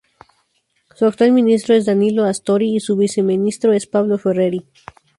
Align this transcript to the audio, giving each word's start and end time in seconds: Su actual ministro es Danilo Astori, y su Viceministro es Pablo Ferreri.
Su 0.95 1.05
actual 1.05 1.31
ministro 1.31 1.75
es 1.75 1.85
Danilo 1.85 2.23
Astori, 2.25 2.75
y 2.75 2.79
su 2.79 2.97
Viceministro 2.97 3.71
es 3.71 3.85
Pablo 3.85 4.17
Ferreri. 4.17 4.65